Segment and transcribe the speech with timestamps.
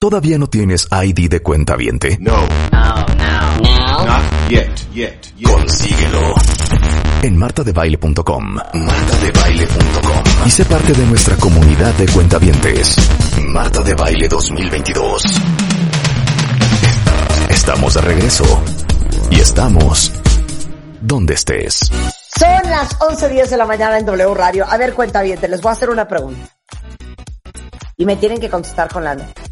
[0.00, 2.16] ¿Todavía no tienes ID de cuenta viente?
[2.20, 2.36] No.
[2.70, 4.04] No, no, no.
[4.06, 5.50] Not yet, yet, yet.
[5.50, 6.34] Consíguelo
[7.22, 8.54] en martadebaile.com.
[8.54, 10.22] Martadebaile.com.
[10.46, 12.96] Y sé parte de nuestra comunidad de cuentavientes.
[13.48, 15.24] Marta de Baile 2022.
[17.50, 18.44] Estamos de regreso.
[19.30, 20.12] Y estamos
[21.00, 21.90] donde estés.
[22.38, 24.66] Son las 11.10 de la mañana en W Radio.
[24.68, 26.55] A ver, cuenta bien, les voy a hacer una pregunta.
[27.96, 29.42] Y me tienen que contestar con la neta.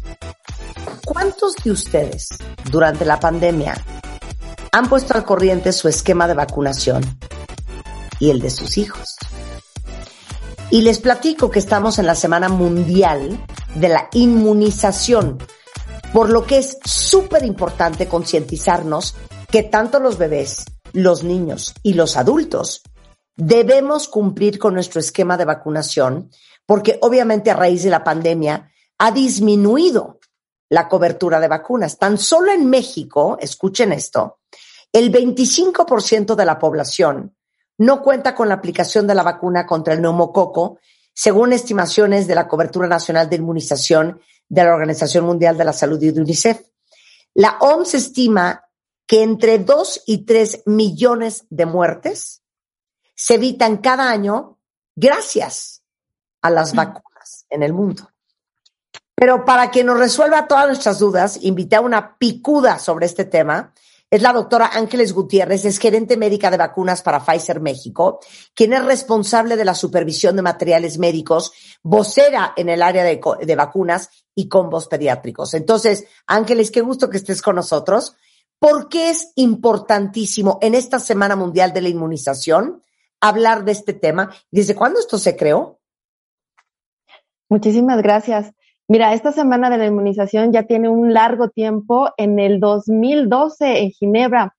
[1.03, 2.29] ¿Cuántos de ustedes
[2.71, 3.75] durante la pandemia
[4.71, 7.03] han puesto al corriente su esquema de vacunación
[8.19, 9.15] y el de sus hijos?
[10.69, 13.39] Y les platico que estamos en la Semana Mundial
[13.75, 15.39] de la Inmunización,
[16.13, 19.15] por lo que es súper importante concientizarnos
[19.49, 22.83] que tanto los bebés, los niños y los adultos
[23.35, 26.29] debemos cumplir con nuestro esquema de vacunación,
[26.65, 30.19] porque obviamente a raíz de la pandemia ha disminuido
[30.69, 31.97] la cobertura de vacunas.
[31.97, 34.39] Tan solo en México, escuchen esto,
[34.91, 37.35] el 25% de la población
[37.77, 40.79] no cuenta con la aplicación de la vacuna contra el neumococo,
[41.13, 46.01] según estimaciones de la Cobertura Nacional de Inmunización de la Organización Mundial de la Salud
[46.01, 46.61] y de UNICEF.
[47.33, 48.63] La OMS estima
[49.05, 52.44] que entre 2 y 3 millones de muertes
[53.15, 54.59] se evitan cada año
[54.95, 55.81] gracias
[56.41, 58.09] a las vacunas en el mundo.
[59.15, 63.73] Pero para que nos resuelva todas nuestras dudas, invité a una picuda sobre este tema.
[64.11, 68.19] Es la doctora Ángeles Gutiérrez, es gerente médica de vacunas para Pfizer México,
[68.53, 73.55] quien es responsable de la supervisión de materiales médicos, vocera en el área de, de
[73.55, 75.53] vacunas y combos pediátricos.
[75.53, 78.15] Entonces, Ángeles, qué gusto que estés con nosotros.
[78.59, 82.83] ¿Por qué es importantísimo en esta Semana Mundial de la Inmunización
[83.21, 84.31] hablar de este tema?
[84.51, 85.79] ¿Desde cuándo esto se creó?
[87.49, 88.51] Muchísimas gracias.
[88.87, 92.09] Mira, esta semana de la inmunización ya tiene un largo tiempo.
[92.17, 94.55] En el 2012, en Ginebra,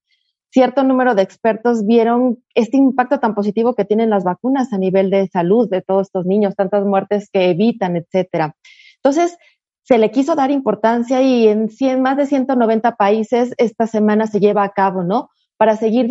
[0.51, 5.11] cierto número de expertos vieron este impacto tan positivo que tienen las vacunas a nivel
[5.11, 8.57] de salud de todos estos niños, tantas muertes que evitan, etcétera.
[8.97, 9.37] Entonces,
[9.83, 14.41] se le quiso dar importancia y en 100, más de 190 países esta semana se
[14.41, 15.29] lleva a cabo, ¿no?
[15.57, 16.09] Para seguir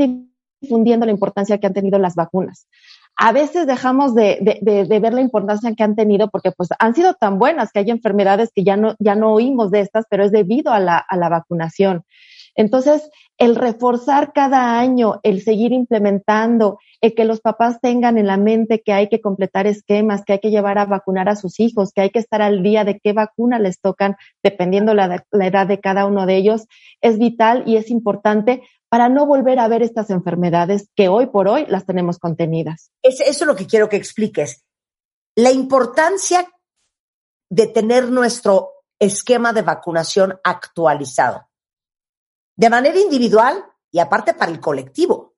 [0.61, 2.67] difundiendo la importancia que han tenido las vacunas
[3.17, 7.13] a veces dejamos de, de, ver la importancia que han tenido porque pues han sido
[7.13, 10.31] tan buenas que hay enfermedades que ya no, ya no oímos de estas, pero es
[10.31, 12.03] debido a la, a la vacunación.
[12.57, 18.37] Entonces, el reforzar cada año, el seguir implementando, el que los papás tengan en la
[18.37, 21.91] mente que hay que completar esquemas, que hay que llevar a vacunar a sus hijos,
[21.93, 25.67] que hay que estar al día de qué vacuna les tocan, dependiendo la, la edad
[25.67, 26.65] de cada uno de ellos,
[27.01, 28.61] es vital y es importante
[28.95, 32.91] para no volver a ver estas enfermedades que hoy por hoy las tenemos contenidas.
[33.03, 34.63] Es, eso es lo que quiero que expliques.
[35.35, 36.49] La importancia
[37.49, 41.49] de tener nuestro esquema de vacunación actualizado,
[42.55, 45.34] de manera individual y aparte para el colectivo.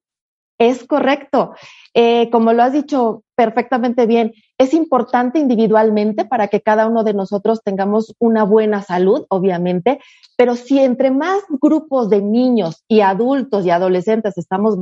[0.60, 1.54] Es correcto.
[1.94, 7.14] Eh, como lo has dicho perfectamente bien, es importante individualmente para que cada uno de
[7.14, 10.00] nosotros tengamos una buena salud, obviamente,
[10.36, 14.78] pero si entre más grupos de niños y adultos y adolescentes estamos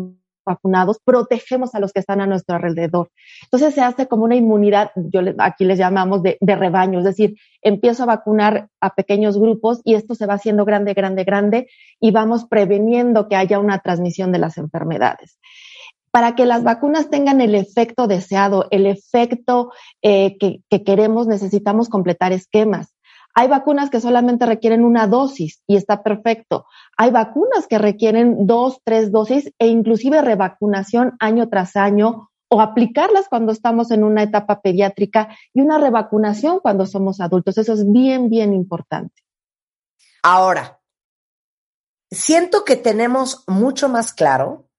[0.45, 3.09] vacunados, protegemos a los que están a nuestro alrededor.
[3.43, 7.35] Entonces se hace como una inmunidad, yo aquí les llamamos de, de, rebaño, es decir,
[7.61, 11.67] empiezo a vacunar a pequeños grupos y esto se va haciendo grande, grande, grande
[11.99, 15.39] y vamos preveniendo que haya una transmisión de las enfermedades
[16.15, 21.89] para que las vacunas tengan el efecto deseado, el efecto eh, que, que queremos, necesitamos
[21.89, 22.95] completar esquemas.
[23.33, 26.67] Hay vacunas que solamente requieren una dosis y está perfecto.
[26.95, 33.28] Hay vacunas que requieren dos, tres dosis e inclusive revacunación año tras año o aplicarlas
[33.28, 37.57] cuando estamos en una etapa pediátrica y una revacunación cuando somos adultos.
[37.57, 39.22] Eso es bien, bien importante.
[40.23, 40.79] Ahora,
[42.09, 44.69] siento que tenemos mucho más claro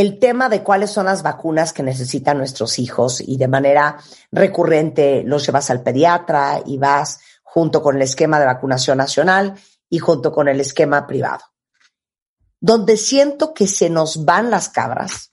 [0.00, 3.98] el tema de cuáles son las vacunas que necesitan nuestros hijos y de manera
[4.30, 9.54] recurrente los llevas al pediatra y vas junto con el esquema de vacunación nacional
[9.90, 11.44] y junto con el esquema privado.
[12.60, 15.32] Donde siento que se nos van las cabras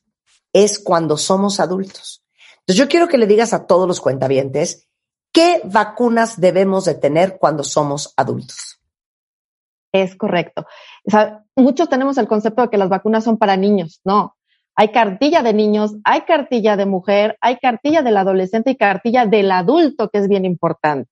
[0.51, 2.23] es cuando somos adultos.
[2.62, 4.88] Entonces yo quiero que le digas a todos los cuentavientes
[5.31, 8.79] ¿qué vacunas debemos de tener cuando somos adultos?
[9.91, 10.65] Es correcto.
[11.56, 14.01] Muchos tenemos el concepto de que las vacunas son para niños.
[14.03, 14.35] No,
[14.75, 19.51] hay cartilla de niños, hay cartilla de mujer, hay cartilla del adolescente y cartilla del
[19.51, 21.10] adulto, que es bien importante.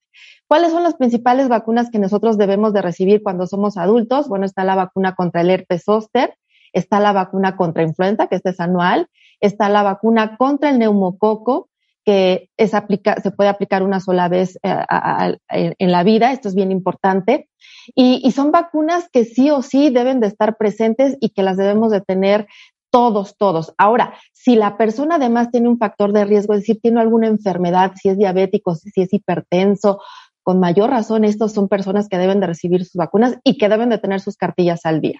[0.47, 4.27] ¿Cuáles son las principales vacunas que nosotros debemos de recibir cuando somos adultos?
[4.27, 6.37] Bueno, está la vacuna contra el herpes zóster,
[6.73, 9.07] está la vacuna contra influenza, que este es anual,
[9.39, 11.69] está la vacuna contra el neumococo,
[12.05, 17.47] que se puede aplicar una sola vez eh, en la vida, esto es bien importante,
[17.95, 21.57] y, y, son vacunas que sí o sí deben de estar presentes y que las
[21.57, 22.47] debemos de tener
[22.93, 23.73] todos, todos.
[23.79, 27.93] Ahora, si la persona además tiene un factor de riesgo, es decir, tiene alguna enfermedad,
[27.99, 29.99] si es diabético, si es hipertenso,
[30.43, 33.89] con mayor razón, estos son personas que deben de recibir sus vacunas y que deben
[33.89, 35.19] de tener sus cartillas al día.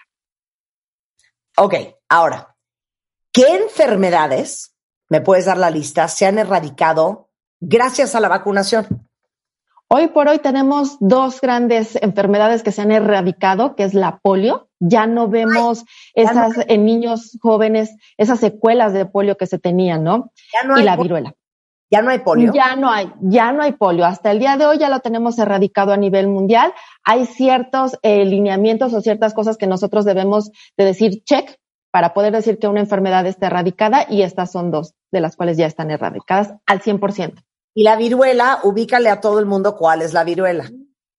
[1.56, 1.74] Ok,
[2.08, 2.54] ahora,
[3.32, 4.76] ¿qué enfermedades,
[5.08, 8.86] me puedes dar la lista, se han erradicado gracias a la vacunación?
[9.88, 14.68] Hoy por hoy tenemos dos grandes enfermedades que se han erradicado, que es la polio.
[14.86, 15.84] Ya no vemos
[16.14, 20.30] esas en niños jóvenes, esas secuelas de polio que se tenían, ¿no?
[20.76, 21.34] y la viruela.
[21.90, 22.52] Ya no hay polio.
[22.52, 24.04] Ya no hay, ya no hay polio.
[24.04, 26.74] Hasta el día de hoy ya lo tenemos erradicado a nivel mundial.
[27.04, 31.56] Hay ciertos eh, lineamientos o ciertas cosas que nosotros debemos de decir check
[31.92, 35.56] para poder decir que una enfermedad está erradicada y estas son dos de las cuales
[35.56, 37.44] ya están erradicadas al 100%.
[37.74, 40.70] Y la viruela, ubícale a todo el mundo cuál es la viruela.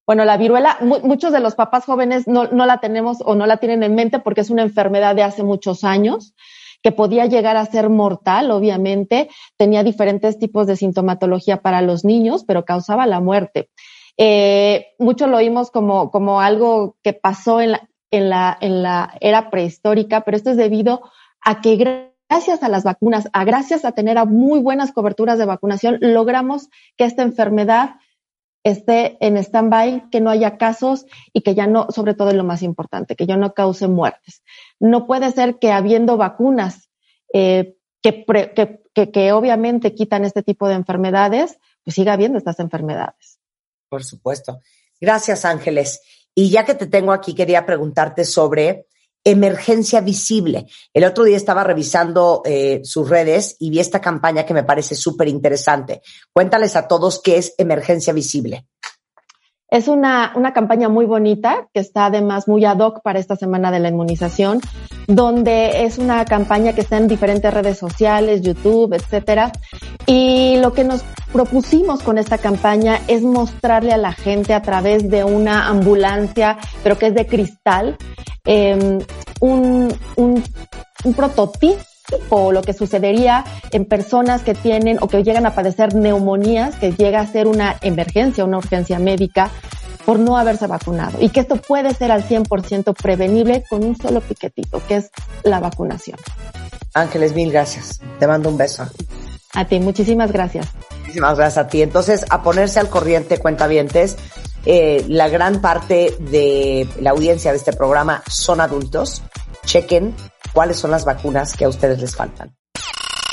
[0.05, 3.57] Bueno, la viruela, muchos de los papás jóvenes no, no la tenemos o no la
[3.57, 6.35] tienen en mente porque es una enfermedad de hace muchos años
[6.83, 12.43] que podía llegar a ser mortal, obviamente, tenía diferentes tipos de sintomatología para los niños,
[12.45, 13.69] pero causaba la muerte.
[14.17, 19.17] Eh, mucho lo oímos como, como algo que pasó en la, en, la, en la
[19.19, 21.01] era prehistórica, pero esto es debido
[21.41, 21.75] a que
[22.29, 26.69] gracias a las vacunas, a gracias a tener a muy buenas coberturas de vacunación, logramos
[26.97, 27.95] que esta enfermedad
[28.65, 32.43] esté en stand-by, que no haya casos y que ya no, sobre todo es lo
[32.43, 34.43] más importante, que ya no cause muertes.
[34.79, 36.89] No puede ser que habiendo vacunas
[37.31, 38.25] eh, que,
[38.93, 43.39] que, que, obviamente quitan este tipo de enfermedades, pues siga habiendo estas enfermedades.
[43.87, 44.59] Por supuesto.
[44.99, 46.01] Gracias, Ángeles.
[46.33, 48.87] Y ya que te tengo aquí, quería preguntarte sobre
[49.25, 50.67] emergencia visible.
[50.93, 54.95] El otro día estaba revisando eh, sus redes y vi esta campaña que me parece
[54.95, 56.01] súper interesante.
[56.31, 58.67] Cuéntales a todos qué es emergencia visible.
[59.67, 63.71] Es una, una campaña muy bonita que está además muy ad hoc para esta semana
[63.71, 64.61] de la inmunización,
[65.07, 69.51] donde es una campaña que está en diferentes redes sociales, YouTube, etcétera.
[70.05, 75.09] Y lo que nos propusimos con esta campaña es mostrarle a la gente a través
[75.09, 77.97] de una ambulancia, pero que es de cristal,
[78.45, 78.99] eh,
[79.39, 80.43] un, un,
[81.03, 81.83] un prototipo
[82.29, 86.91] o lo que sucedería en personas que tienen o que llegan a padecer neumonías, que
[86.91, 89.49] llega a ser una emergencia, una urgencia médica
[90.05, 94.21] por no haberse vacunado y que esto puede ser al 100% prevenible con un solo
[94.21, 95.09] piquetito, que es
[95.43, 96.19] la vacunación.
[96.93, 97.99] Ángeles, mil gracias.
[98.19, 98.87] Te mando un beso.
[99.53, 100.67] A ti, muchísimas gracias.
[101.01, 101.81] Muchísimas gracias a ti.
[101.81, 104.17] Entonces, a ponerse al corriente, cuentavientes,
[104.65, 109.21] eh, la gran parte de la audiencia de este programa son adultos.
[109.65, 110.15] Chequen
[110.53, 112.55] cuáles son las vacunas que a ustedes les faltan.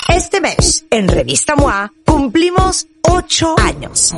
[0.09, 4.15] Este mes, en Revista MOA, cumplimos ocho años.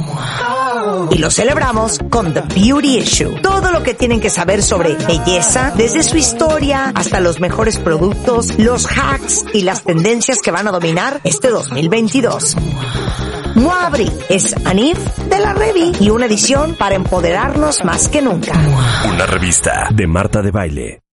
[1.10, 3.40] Y lo celebramos con The Beauty Issue.
[3.40, 8.58] Todo lo que tienen que saber sobre belleza, desde su historia hasta los mejores productos,
[8.58, 12.56] los hacks y las tendencias que van a dominar este 2022.
[13.54, 18.52] MOA Abril es Anif de la Revi y una edición para empoderarnos más que nunca.
[19.08, 21.03] Una revista de Marta de Baile.